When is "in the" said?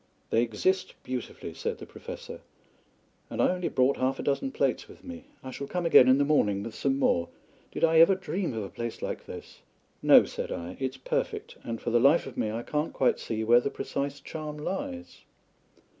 6.07-6.25